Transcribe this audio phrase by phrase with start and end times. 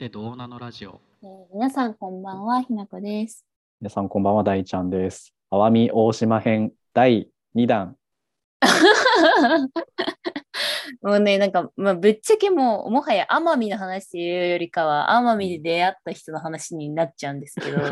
[0.00, 0.98] てどうなのラジオ。
[1.22, 3.44] えー皆さんこんばんは、ひなこです。
[3.82, 5.34] 皆さんこんばんは、大ちゃんです。
[5.50, 7.96] 奄美大島編第2弾。
[11.02, 17.90] もうね、なんか、まあ、ぶっちゃけもう、もはや奄美の話っていうよりかは、奄美で出会った人の話になっちゃうんですけど、第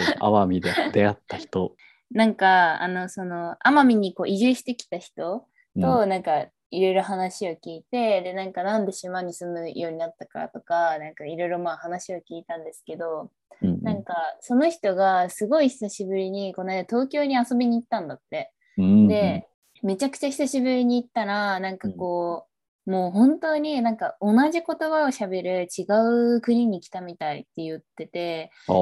[0.00, 1.74] 奄美で出会った人。
[2.14, 13.30] なんか、あの、その、奄美にこう移住してきた人うんと、なんか、いろいろ話を聞いて、で、なんか、なんで島に住むようになったかとか、なんか、いろいろまあ話を聞いたんですけど、
[13.62, 18.52] うんなんか、その人がすごい久しぶりに、この間東京に遊びに行ったんだって。
[18.78, 19.46] うんで、
[19.82, 22.50] めちゃくちゃ久しぶりに行ったら、なんかこう、
[22.90, 28.72] もう本当になんか同じ言葉を喋る違う国に来たみたいって言ってて、あ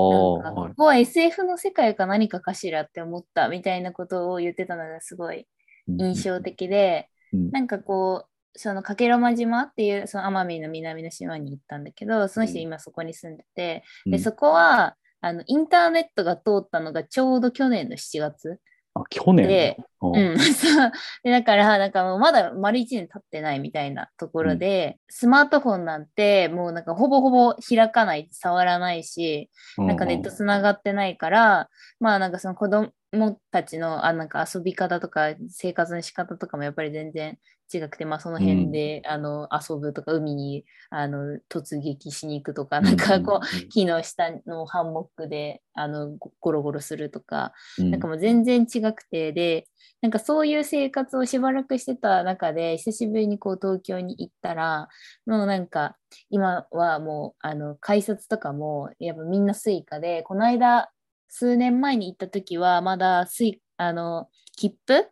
[0.43, 5.47] なんかここは SF の世界か何かかしらって思ったみたいなことを言ってたのがすごい
[5.89, 7.51] 印象的で、うん。
[7.51, 12.63] なんかこう、その加計呂麻島っていうその奄美の南の島に行ったんだけど、その人うん。
[12.63, 14.13] 今そこに住んでて、うん。
[14.13, 18.61] でそこはあのインターネットが通ったのがちょうど去年の7月
[18.95, 20.93] あ去年で、あうん、 そう。
[21.23, 31.69] でだからなんかもうまだ丸1年経ってないみたいなところで、スマートフォンなんてもうなんかほぼほぼ開かない触らないし、なんかネットつながってないから、
[32.01, 37.39] まあなんかその子供もたちのあなんか遊び方とか生活の仕方とかもやっぱり全然
[37.73, 49.67] 違くて、まあその辺で、あの遊ぶとか海にあの突撃しに行くとか、なんかこう、木の下のハンモックであのゴゴロゴロするとか、うん、なんかもう全然違くて、で、
[50.01, 54.89] なんかそういう生活をしばらくしてた中で、久しぶりにこう東京に行ったら、
[55.27, 55.97] もうなんか
[56.31, 60.91] 今はもうあの改札とかもやっぱみんな Suica で、この間
[61.29, 65.07] 数年前に行った時はまだスイあの切符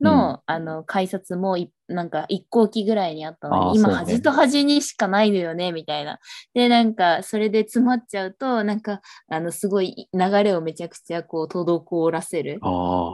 [0.00, 6.18] の,、あの改札もいなんか一向機ぐらいにあったのに、今端と端にしかないのよねみたいな。
[6.54, 12.60] でなんかそれで詰まっちゃうとなんかあのすごい流れをめちゃくちゃこう滞らせる。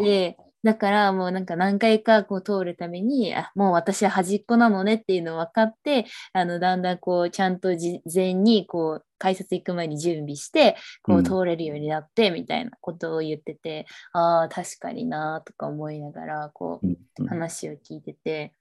[0.00, 17.26] で、だからもうなんか何回かこう通るために、あ、もう私は端っこなのねっていうのを分かって、あの、だんだんこう、ちゃんと事前にこう、改札行く前に準備して、こううん通れるようになって、みたいなことを言ってて、ああ、確かになとか思いながら、こう、うんうん。
[17.28, 18.52] 話を聞いてて、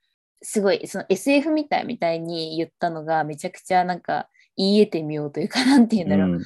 [0.42, 6.30] すごい、その SF みたいみたいに言ったのが、めちゃくちゃなんか言い得てみようというか、なんて言うんだろう。
[6.34, 6.44] うん。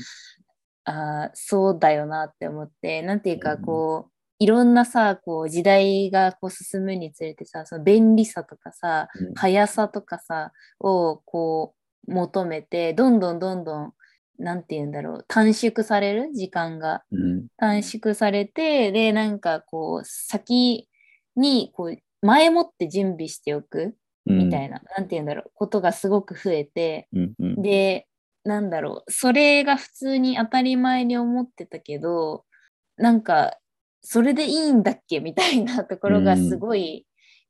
[0.85, 3.61] あーそうだよなって思って、なんていうかうん。
[3.61, 9.33] こう、いろんなさ、こう時代がこう進むにつれてさ、その便利さとかさ、うん。
[9.35, 11.75] 速さとかさ、をこ
[12.07, 13.93] う求めて、どんどんどんどん、
[14.37, 16.33] なんていうんだろう、短縮される？
[16.33, 17.03] 時間が。
[17.11, 17.47] うん。
[17.57, 20.87] 短縮されて、で、なんかこう、先
[21.35, 23.95] にこう、前もって準備しておく？
[24.25, 27.61] みたいな、なんていうんだろう、ことがすごく増えて、うんうん。
[27.61, 28.07] で、
[28.45, 32.45] なんだろう、それが普通に当たり前に思ってたけど、
[32.95, 33.57] なんか、
[34.01, 35.19] それでいいんだっけ？
[35.19, 37.05] みたいなところがすごい、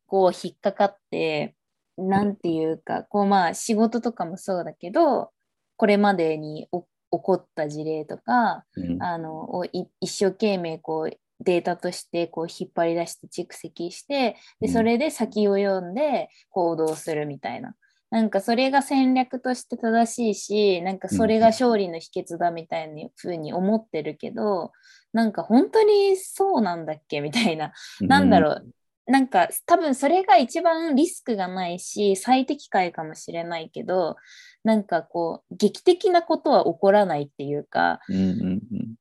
[0.07, 1.55] こう、引っかかって、
[1.97, 5.31] なんていうか、こう、まあ、仕事とかもそうだけど、
[5.77, 6.87] これまでにお起
[7.23, 9.01] こった事例とか、うん。
[9.01, 14.73] あのをい一生懸命こうデータとしてこう引っ張り出して蓄積してでうん。
[14.73, 17.73] それで先を読んで行動するみたいな。
[18.11, 24.71] なんかそれが戦略として正しいし、なんかそれが勝利の秘訣だみたいな風に思ってるけど、
[25.13, 27.21] なんか本当にそうなんだっけ？
[27.21, 27.71] みたいな。
[28.01, 28.67] なんだろう。
[29.05, 34.17] なんか多分それが一番リスクがないし最適解かもしれないけど
[34.63, 38.95] なんかこう劇的なことは起こらないっていうかうんうんうん。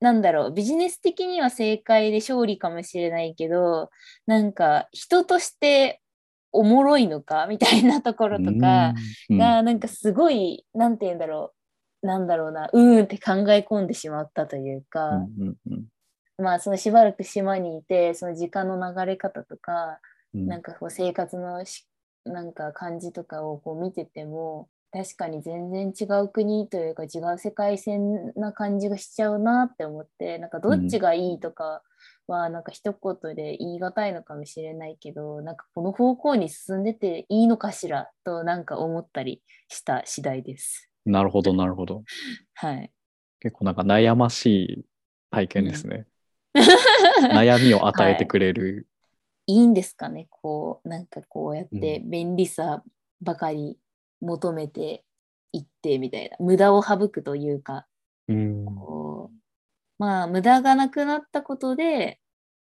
[0.00, 0.52] なんだろう。
[0.52, 3.90] ビジネス的には正解で勝利かもしれないけど
[4.26, 6.00] なんか人として
[6.52, 7.46] おもろいのか？
[7.50, 8.94] みたいなところとか
[9.28, 9.38] うん。
[9.38, 11.52] がなんかすごいなんて言うんだろ
[12.02, 12.06] う。
[12.06, 12.70] なんだろうな。
[12.72, 15.10] うーんって考え込んでしまったというか。
[16.38, 20.00] まあそのしばらく島にいてその時間の流れ方とか、
[20.32, 20.46] うん。
[20.46, 21.86] なんかこう生活のし
[22.24, 31.82] なんか感じとかをこう見てても確かに全然違う国というか違う世界線な感じがしちゃうなって思ってなんかどっちがいいとか
[32.30, 40.88] はなんか一言で言い難いのかもしれないけどなんかこの方向に進んでていいのかしらとなんか思ったりした次第です。
[41.04, 42.04] なるほどなるほど。
[42.54, 42.92] はい。
[43.40, 44.84] 結構なんか悩ましい
[45.30, 46.06] 体験ですね。
[46.54, 48.86] 悩みを与えてくれる。
[49.46, 52.84] いいんですかねこうなんかこうやって便利さ
[53.20, 53.78] ばかり
[54.20, 55.04] 求めて
[55.52, 57.86] いってみたいな、無駄を省くというか
[58.28, 58.99] うんこう
[60.00, 62.18] まあ無駄がなくなったことで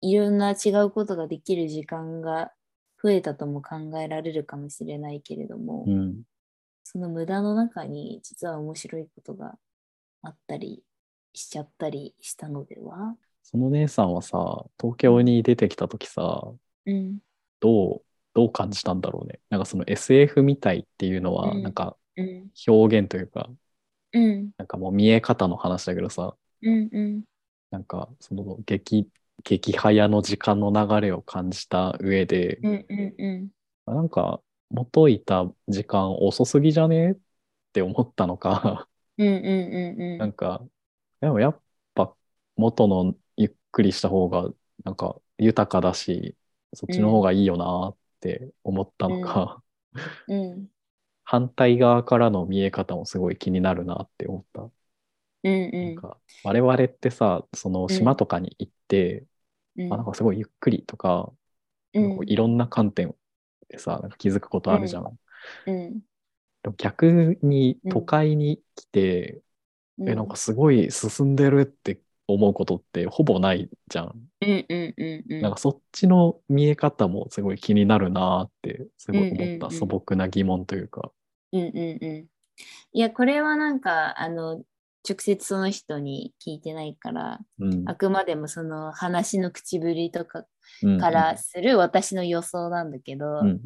[0.02, 2.52] いろんな違うことができる時間が
[3.02, 6.24] 増えたとも考えられるかもしれないけれども、うん
[6.92, 9.54] その無駄の中に実は面白いことが
[10.24, 10.81] あったり
[11.36, 13.16] しちゃったりしたのでは？
[13.44, 16.52] その姉さんはさ、東京に出てきた時さ、
[16.88, 17.20] うん。
[17.60, 18.02] どう、
[18.34, 19.40] どう感じたんだろうね。
[19.52, 22.50] なんかその SF みたいっていうのは、うんなんかうん。
[22.68, 23.48] 表現というか、
[24.14, 24.50] うん。
[24.58, 26.90] なんかもう見え方の話だけどさ、うん。
[26.92, 27.24] うん。
[27.72, 29.10] なんかその激、
[29.44, 32.86] 激早の時間の流れを感じた上で、うん。
[32.90, 33.16] うん。
[33.18, 33.50] うん。
[33.86, 37.12] なんか元いた時間遅すぎじゃね？
[37.14, 37.18] っ
[37.74, 39.28] て思ったのか、うん。
[39.28, 40.02] うん。
[40.02, 40.02] うん。
[40.18, 40.66] なんか、
[41.22, 41.62] でもやっ
[41.96, 42.16] ぱ
[42.58, 44.50] 元のゆっくりした方が
[44.84, 46.38] なんか豊かだし、
[46.74, 49.64] そっちの方がいいよなって思ったのか、
[50.28, 50.70] うん。
[51.24, 54.72] 反対側からの見え方もすごい気になるなって思った。
[55.44, 55.75] うん。
[55.81, 59.25] なんか我々ってさ、その島とかに行って、
[59.75, 59.88] うん。
[59.89, 61.33] あなんかすごいゆっくりとか、
[62.27, 63.15] いろんな観点
[63.69, 65.19] でさ、なんか気づくことあるじゃん。
[65.65, 66.01] うん。
[66.63, 69.41] でも逆に都会に来て、
[69.97, 70.07] うん。
[70.07, 74.31] え、なんかすごい進んでるって思うことってほぼないじゃん。
[74.41, 74.65] うん。
[74.69, 74.94] うん。
[74.97, 75.25] うん。
[75.33, 75.39] うん。
[75.39, 81.12] なんかそっちの見え方もすごい気になるなってすごい思った、うんうんうん素朴な疑問というか。
[81.51, 82.27] うんうんうん。
[82.94, 84.63] いや、これはなんか、あの、
[85.07, 87.90] 直接その人に聞いてないから、うん。
[87.90, 90.46] あくまでもその話の口ぶりとか
[91.00, 93.60] からする私の予想なんだけど、うんうん。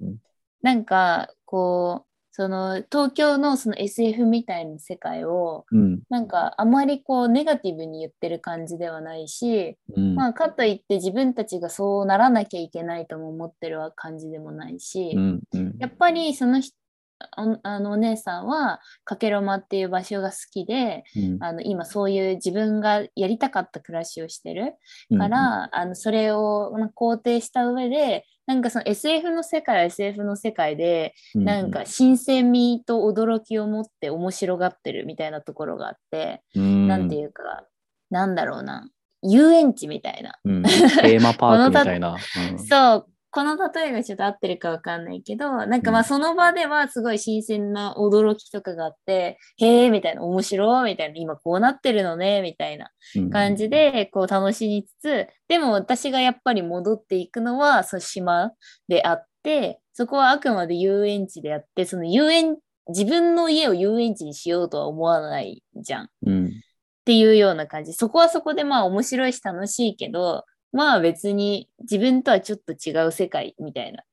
[0.62, 6.00] なんか、こう、その東京のその SF みたいな世界を、うん。
[6.10, 10.16] なんかあまりこうネガティブに言ってる感じではないし、うん。
[10.16, 15.76] まあかといって自分たちがそうならなきゃいけないとも思ってる感じでもないし、うんうん。
[15.78, 16.76] やっぱりその人
[17.32, 21.44] ああのお姉さんはかけろまっていう場所が好きでうん。
[21.44, 24.74] あの今そういう自分がやりたかった暮らしをしてる
[25.18, 36.88] から、あのそれをまあ肯定した上でなんかその SF の世界は SF の世界でうんなんか新鮮味と驚きを持って面白がってるみたいなところがあって、うん。
[36.88, 37.66] なんていうか
[38.10, 38.88] なんだろうな。
[39.24, 40.36] 遊園地みたいな。
[40.44, 40.64] うん。
[40.64, 42.18] テーマパークみたいな。
[42.52, 42.60] うん。
[42.60, 58.52] そう、この例えがちょっと合ってるかわかんないけど、なんかまうんあその場ではすごい新鮮な驚きとかがあって、へえみたいな、面白いみたいな、今こうなってるのね、みたいなうん感じでこう楽しみつつ、でも私がやっぱり戻っていくのはその島
[58.88, 62.58] であって、そこはあくまで遊園地であって、その遊園、
[62.90, 66.10] 自分の家を遊園地にしようとは思わないじゃん。
[66.28, 66.52] うん
[67.04, 67.92] っていうような感じ。
[67.92, 74.04] そこはそこでまあ面白いし楽しいけど、まあ別に自分とはちょっと違う世界みたいな。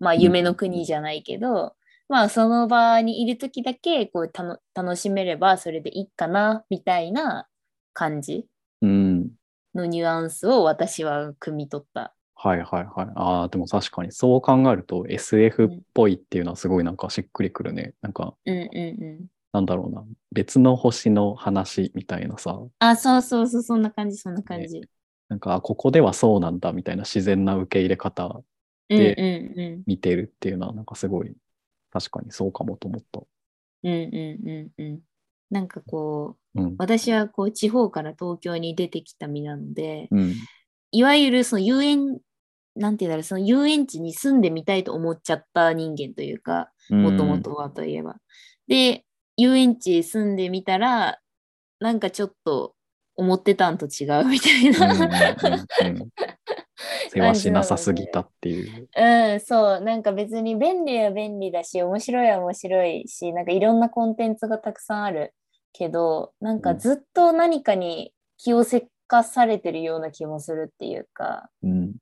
[0.00, 1.76] まあ夢の国じゃないけど、
[2.08, 7.46] まあその場にいる時だけこうたの楽しめればそれでいいかなみたいな
[7.92, 8.46] 感じ
[8.80, 9.30] うん
[9.74, 12.14] のニュアンスを私は汲み取った。
[12.34, 13.12] はいはいはい。
[13.16, 17.94] ああ、でも確かにそう考えると SF っぽいっていうのはすごいなんかしっくりくるね。
[18.00, 18.66] なんか、うんうんう
[19.22, 19.26] ん。
[19.52, 20.04] なんだろうな。
[20.32, 22.58] 別の星の話みたいなさ。
[22.78, 24.88] あ、そうそうそう、そんな感じ、そんな感じ。
[25.28, 28.42] なんか、あここではそうなんだみたいな自然な受け入れ方
[28.90, 29.82] うんで。
[29.86, 31.34] 見てるっていうのはなんかすごい
[31.90, 33.20] 確かにそうかもと思った。
[33.84, 34.08] うんう
[34.42, 35.00] んうんうん。
[35.50, 36.74] なんかこう、うん。
[36.78, 40.34] 私はこう地方から東京に出てきた身なので、うん。
[40.90, 42.18] いわゆるその遊園、
[42.74, 48.16] なんていうんだろう、その遊園地に住んでみたいと思っちゃった人間というか、もともとはといえば。
[48.66, 49.04] で、
[49.36, 51.20] 遊園地住んでみたら、
[51.80, 52.74] なんかちょっと
[53.18, 54.92] 思ってたんと違うみたいな。
[54.92, 56.08] うんうん
[57.12, 58.88] 世話しなさすぎたっていう。
[58.96, 65.34] うん、そう、なんか別に便利は便利だし、面白いは面白いし、なんかいろんなコンテンツがたくさんある
[65.72, 71.94] けど、なんかずっと何かに気をせっかされてるような気もするっていうか、うん。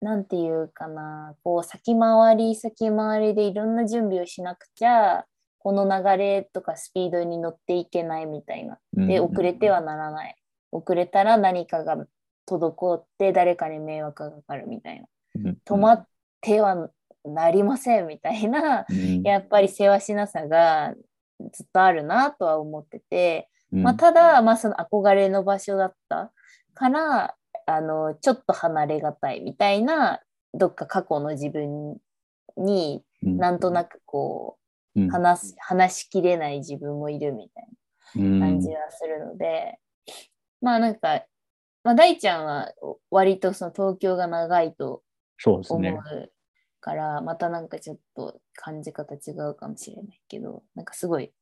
[0.00, 5.24] なんていうかな、こう先回り先回りでいろんな準備をしなくちゃ、
[5.58, 8.78] この流れとかスピードに乗っていけないみたいな。
[8.94, 10.36] で、遅れてはならない。
[10.72, 11.96] 遅れたら何かが
[12.48, 15.06] 滞って誰かに迷惑がかかるみたいな。
[15.36, 15.58] うん。
[15.64, 16.06] 止まっ
[16.40, 16.90] ては
[17.24, 19.22] なりませんみたいな、うん。
[19.22, 20.94] やっぱりせわしなさが
[21.52, 23.82] ずっとあるなとは思ってて、うん。
[23.82, 26.32] まあ、ただ、まあ、その憧れの場所だった
[26.74, 27.34] から
[27.66, 30.20] あのちょっと離れがたいみたいな
[30.54, 31.98] どっか過去の自分
[32.56, 34.56] になんとなくこ
[34.96, 35.54] う話
[35.94, 39.78] しきれない自分もいるみたいな感じはするので、
[40.60, 41.24] まあなんか、
[41.84, 42.72] まあ、大ちゃんは
[43.10, 45.02] 割とその東京が長いと
[45.44, 45.82] 思そう
[46.80, 51.32] から、またなんかちょっと感じ方違うかもしれないけど、なんかすごい、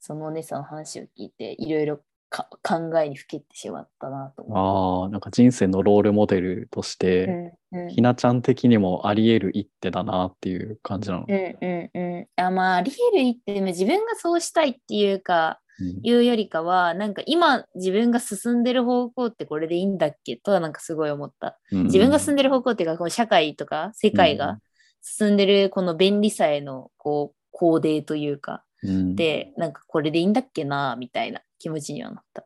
[0.00, 2.00] そのお姉さんの話を聞いて、いろいろ
[2.30, 6.98] か考えにふけってしまったなと思ああ、なんか人生のロールモデルとしう。
[6.98, 11.24] て、うんうんひなちゃん的にもあり得る一手だなっていう感じなの。
[11.28, 12.26] うんうんうん。
[12.36, 15.69] あまあ、あり得る一点、自分がそうしたいっていうか、うん
[16.02, 21.58] いうよりかは、なんか今自分が進んでる方向ってこれでいいんだっけとはなんかすごい思った。
[21.70, 24.60] 自分が進んでる方向っていうか、この社会とか世界うんが
[25.02, 32.44] 進んでるこの便利さへのこう、コーデというか、うん、で、なんかこれでいいんだっけな、みたいな気持ちにはなった。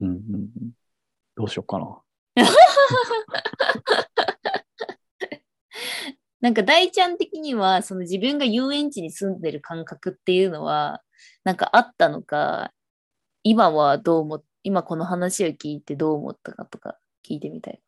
[0.00, 0.70] うんうんうん、
[1.36, 2.00] どうしようかな。
[6.40, 11.00] なんか大ちゃん的には、その自分が遊園地に住んでる感覚っていうのは、
[11.44, 12.72] なんかあったのか、
[13.42, 17.80] 今はどう思今この話を聞いてどう思ったかとか聞いてみたい。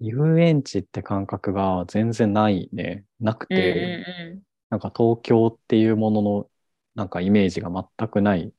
[0.00, 3.04] 遊園地って感覚が全然ないね。
[3.20, 6.50] なくうんうんて、なんか東京っていうものの
[6.94, 8.52] なんかイメージが全くないん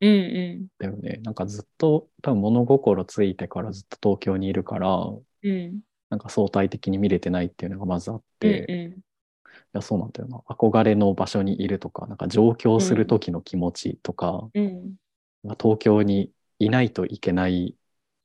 [0.00, 0.08] うん。
[0.08, 0.68] うんうん。
[0.78, 1.20] だよね。
[1.22, 4.90] なんかずっと多分物心ついてからずっと東京にいるから、
[5.42, 5.80] うん。
[6.10, 9.00] なんか相対的に見れてないっていうのがまずあって、いうん
[9.76, 10.38] やそうなんだよな。
[10.48, 14.96] 憧れの場所にいるとか、なんか上京する時の気持ちとか、うん。
[15.60, 17.76] 東京にいないといけない、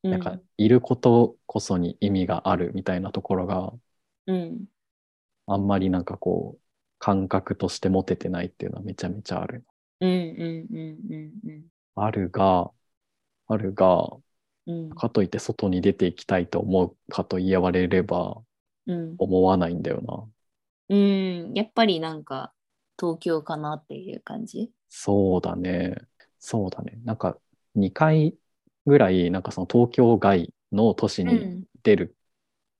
[0.03, 0.11] うん。
[0.11, 3.73] なんかいることこそに意味があるみたいなところが
[4.27, 4.65] うん。
[5.47, 6.61] あんまりなんかこう
[6.99, 9.65] 感覚として持ててないっていうのはめちゃめちゃある。
[11.95, 12.71] あるが、
[13.47, 14.07] あるが、
[14.67, 18.41] うんかといって外に出ていきたいと思うかと言われれば
[18.87, 20.27] うん、思わないんだよな。
[20.91, 20.95] う
[21.51, 22.53] ん、やっぱりなんか
[22.99, 24.71] 東京かなっていう感じ？
[24.89, 25.95] そうだね。
[26.39, 26.99] そうだね。
[27.05, 27.37] なんか
[27.75, 28.35] 2回
[28.85, 32.15] ぐらいなんかその東京外の都市にうん、出る、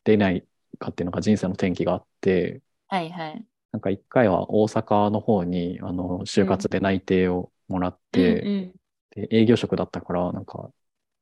[0.03, 0.46] 出ない
[0.77, 3.46] かっていうのが人生の転機があって、はいはい。
[3.72, 8.74] なんか1回は大阪の方にあの就活で内定をもらって、うん
[9.13, 10.70] で営業職だったからなんか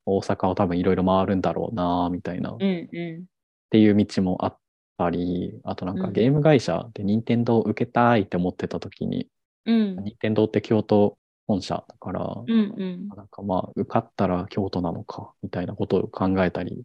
[0.06, 3.26] 大阪を多分いろいろ回るんだろうなみたいなっうんうん
[3.72, 4.58] ていう道もあっ
[5.00, 9.30] たり、あとなんかうんゲーム会社で任天堂受けたいって思ってた時に、
[9.66, 16.84] うん任天堂って京都本社だから、うんうんなんかまあ受かったら京都なのかみたいなことを考えたりっ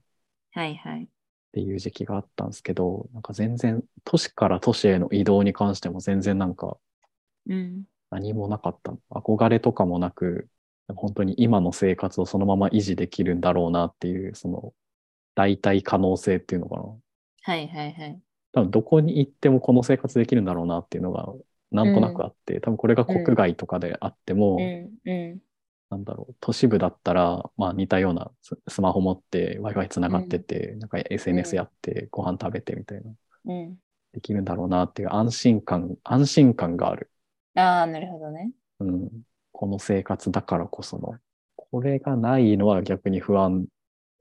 [0.52, 1.08] はいはい。
[1.52, 6.78] ていう時期があったんですけど、なんか全然都市から都市への移動に関しても全然なんか
[7.48, 8.92] うん何もなかった。
[9.10, 10.48] 憧れとかもなく、
[10.94, 14.72] 本当に今の生活をそのまま維持できるんだろうなっていう、その
[15.34, 16.84] 代替可能性っていうのかな。
[17.44, 18.20] はいはいはい。
[18.52, 21.26] 多分どこに行ってもこの生活できるんだろうなっていうのが
[21.70, 25.40] なんとなくあって、多分これが国外とかであっても、うんう
[25.90, 33.78] なんだろう、都市部だったら、まあ似たようなススマホ持って Wi-Fi つながってて、なんか SNS やってご飯食べてみたいな、んうん。
[34.12, 37.10] できるんだろうなっていう安心感、安心感がある。
[37.54, 38.52] ああ、なるほどね。
[38.80, 39.22] うん。
[39.52, 41.18] この生活だからこその。
[41.56, 43.66] これがないのは逆に不安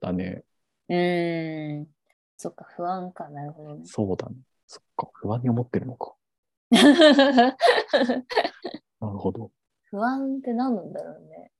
[0.00, 0.44] だね。
[0.88, 1.94] うーん。
[2.36, 3.28] そっか、不安か。
[3.28, 3.82] なるほどね。
[3.84, 4.36] そうだね。
[4.66, 5.08] そっか。
[5.14, 6.14] 不安に思ってるのか。
[6.70, 6.80] な
[9.00, 9.50] るほど。
[9.90, 11.50] 不安って何なんだろうね。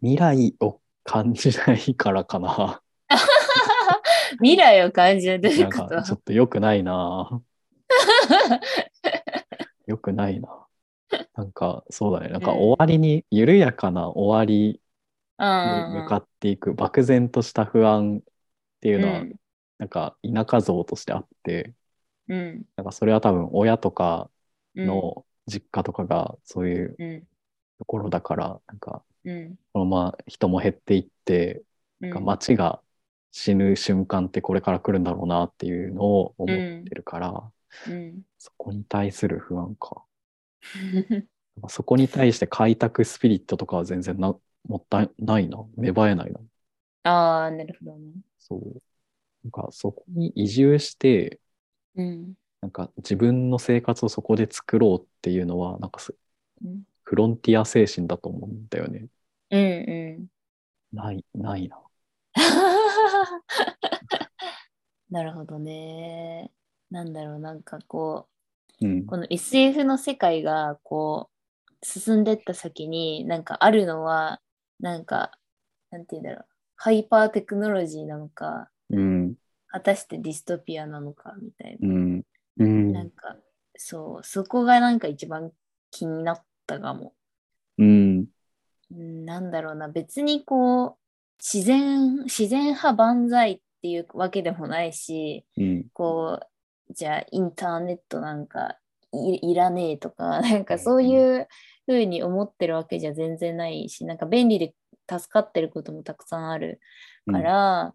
[0.00, 2.82] 未来を感じないからかな。
[4.42, 5.94] 未来を感じるといなんうこと？
[5.96, 7.42] かちょっと良くないな。
[9.86, 10.66] 良くないな。
[11.34, 12.28] なんかそうだね。
[12.30, 14.82] なんかうん終わりに、緩やかな終わり
[15.38, 18.22] うんに向かっていく漠然とした不安っ
[18.80, 19.36] ていうのは、うん
[19.78, 21.74] なんか田舎像としてあって、
[22.28, 24.30] うんなんかそれは多分親とか
[24.74, 27.28] うんの実家とかがそういううん
[27.78, 31.64] ところだから、なんかうんこのまま人も減っていって、
[32.00, 32.82] うんなんか街が
[33.32, 37.52] 死ぬ瞬間ってこれから来るんだろうなっていうのを思ってるから、
[37.86, 40.04] うんそこに対する不安か。
[41.68, 45.58] そこに対して開拓スピリットとかは全然なもったいないな。
[45.76, 46.40] 芽生えないな。
[47.04, 48.12] ああ、なるほどね。
[48.38, 48.82] そう。
[49.44, 51.40] なんかそこに移住して、
[51.96, 56.14] うんなんか自分の生活をそこで作ろうっていうのは、なんかす
[56.64, 59.08] うんフロンティア精神だと思うんだよね。
[59.50, 60.28] うんうん。
[60.92, 61.80] ない、ないな。
[65.10, 66.52] なるほどね。
[66.90, 68.28] なんだろう、なんかこ
[68.80, 69.06] うんう、。
[69.06, 71.30] この SF の世界がこ
[71.82, 74.40] う、進んでった先に、なんかあるのは、
[74.80, 75.38] なんか、
[75.90, 78.68] なんて言うんだろう、ハイパーテクノロジーなのか、うん。
[79.68, 81.88] 果たしてディストピアなのかみたいな。
[81.88, 82.22] うん。
[82.58, 82.92] うん。
[82.92, 83.36] なんか、
[83.76, 85.52] そう、そこがなんか一番
[85.90, 87.14] 気になったかも。
[87.78, 88.26] うん。
[88.90, 90.96] うんなんだろうな、別にこう、
[91.38, 95.84] 自然、自然派万歳っていうわけでもないし、うん。
[95.92, 98.78] こう、じゃあインターネットなんか
[99.12, 101.48] いいらねえとか、 なんかそういう
[101.86, 104.74] ふうに思ってるわけじゃ全然ないし、なんか便利で
[105.10, 106.80] 助かってることもたくさんある
[107.30, 107.94] から、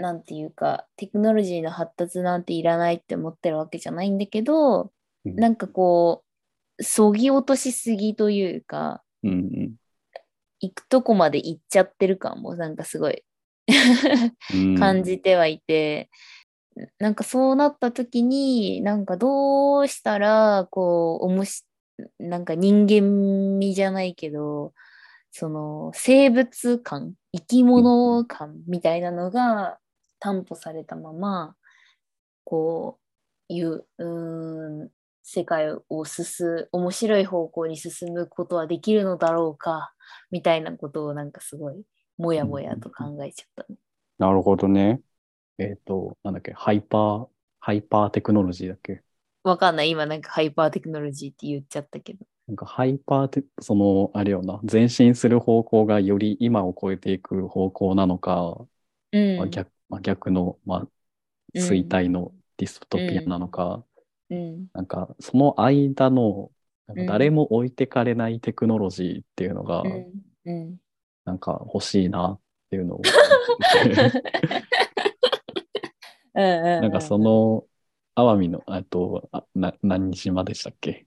[0.00, 4.92] なんていうかテクノロジーの発達なんていらないって思ってるわけじゃないんだけど、
[5.24, 5.36] うん。
[5.36, 6.24] なんかこ
[6.78, 9.74] うそぎ落としすぎというかうんうん。
[10.60, 13.22] 行くとこまで行っちゃってる感もなんかすごい
[14.52, 14.78] うん。
[14.78, 16.10] 感じてはいて、
[16.98, 21.64] なんかそうなった時になんかどうしたらこうおもし
[22.18, 24.72] なんか人間味じゃないけど
[25.30, 29.78] その生物感生き物感みたいなのが
[30.24, 31.54] 担保されたまま
[32.44, 32.98] こ
[33.50, 34.90] ういううーん
[35.22, 39.92] 世界を進む面白い方向に進むことはできるのだろうか
[40.30, 41.84] みたいなことをなんかすごい
[42.16, 43.78] もやもやと考えちゃったね。
[44.16, 45.02] なるほどね。
[45.58, 47.28] えっ、と、なんだっけ、ハイパー、
[47.60, 49.02] ハイパーテクノロジーだっけ？
[49.42, 49.90] わかんない。
[49.90, 52.24] 今なんかハイパーテクノロジーって言っちゃったけど。
[52.46, 58.66] なんかハイパーテ、その、あれよな、前進する方向がより今を超えていく方向なのか、
[59.12, 59.38] うん。
[59.38, 60.88] まあ、逆まあ、逆の、まあ、うん
[61.56, 63.84] 衰退のディストピアなのか、
[64.28, 64.66] うん。
[64.72, 66.50] なんかその間の、
[67.06, 70.12] 誰も置いてかれないテクノロジーっていうのが、うん。
[70.46, 70.76] うん。
[71.24, 73.02] なんか欲しいなっていうのを
[76.34, 77.64] な なんかそ、の
[78.16, 81.06] 奄美の、あと、あな何島でしたっけ？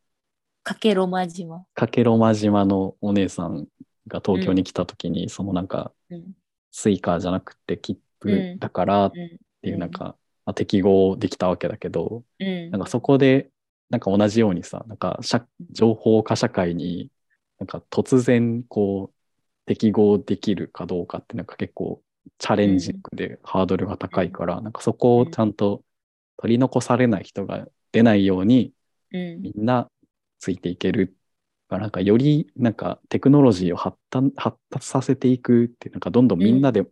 [0.63, 1.65] かけろま島。
[1.73, 3.67] 加計呂麻島のお姉さん
[4.07, 6.37] が東京に来た時に、そのなんかうん。
[6.71, 9.37] Suica じゃなくて切符うんだからっうん。
[9.61, 12.71] ていうなんか、まあ、適合できたわけだけど、うん。
[12.71, 13.49] なんかそこで
[13.89, 17.09] なんか同じようにさなんか社情報化社会に
[17.59, 19.15] なんか突然こう
[19.65, 22.01] 適合できるかどうかってなんか結構
[22.37, 25.83] チャレンジングでハードルが高いから、なんかそこをちゃんと
[26.37, 28.73] 取り残されない人が出ないように
[29.11, 29.89] うんみんな
[30.39, 31.15] ついていける。
[31.69, 33.97] なんかよりなんかテクノロジーを発
[34.69, 36.85] 達させていくってなんかどんどんみんなで、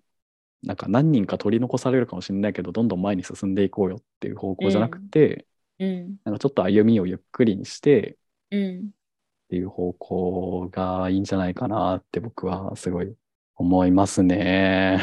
[0.63, 5.45] なんか何人か取り残されるかもしれないけどどんどん前に進んでいこうよっていう方向じゃなくて、
[5.79, 6.15] うん。
[6.23, 8.17] なんかちょっと歩みをゆっくりにして
[8.51, 8.79] うん。
[8.79, 13.13] っていう方向がいいんじゃないかなって僕はすごい
[13.55, 14.99] 思いますね。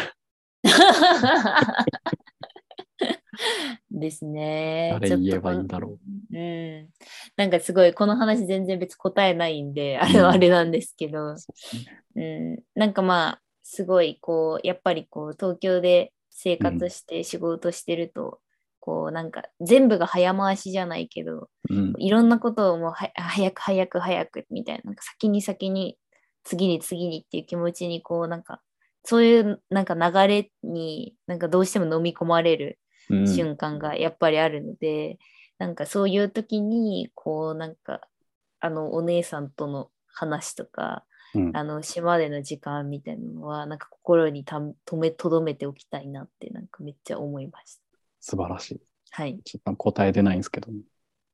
[3.91, 4.91] ですね。
[5.01, 5.99] 誰言えばいいんだろ
[6.33, 6.89] うん。
[7.37, 11.39] なんかすごい、この話全然別に答えないんで、あれうんはあれなんですけど、う。
[11.39, 13.42] そうですねうん、なんかまあ
[13.75, 18.41] すごいこうやっぱりこう東京で生活して仕事してると、
[18.81, 21.95] こうなんか全部が早回しじゃないけどうん。
[21.97, 25.97] いろんなことをもうは早く早く早くみたいななんか先に先に
[26.45, 28.61] 次に次にっていう気持ちにこうなんか
[29.05, 33.27] そういうなんか流れになんかどうしても飲み込まれるうん。
[33.27, 35.19] 瞬間がやっぱりあるので、
[35.57, 38.03] なんかそういう時にこうなんか
[38.61, 47.81] あのお姉さんとの話とかうんあの島での時間みたいなのはなんか心にた止めとどめておきたいなってなんかめっちゃ思いまし
[48.21, 48.81] 素晴らしい。
[49.11, 49.23] た。
[49.23, 49.41] はい。
[49.45, 50.69] ちょっと答え出ないんですけど、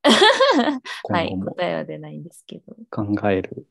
[1.11, 1.39] はい。
[1.39, 2.77] 答えは出ないんですけど。
[2.91, 3.67] 考える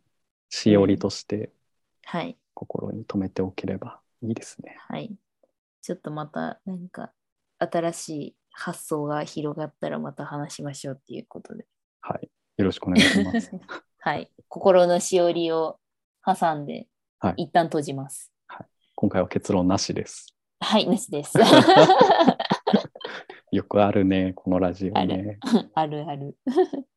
[0.50, 1.52] しおりとして
[2.06, 2.38] はい。
[2.54, 4.78] 心に留めておければいいですね。
[4.88, 5.16] はい。
[5.82, 7.12] ちょっとまたなんか
[7.60, 11.66] 新しい発想が広がったらまた話しましょうっていうことで。
[12.02, 12.30] はい。
[12.58, 13.52] よろしくお願いします。
[14.00, 14.32] はい。
[14.48, 15.80] 心のしおりを
[16.36, 16.88] 挟んで、
[17.20, 18.34] はい一旦閉じます。
[18.96, 20.36] 今回は結論なしです。
[20.60, 21.38] はい、なしです。
[23.52, 25.40] よくあるね、このラジオね。
[25.74, 26.36] あ るある。
[26.46, 26.97] えー